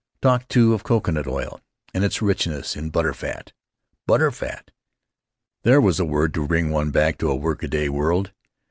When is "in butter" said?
2.75-3.13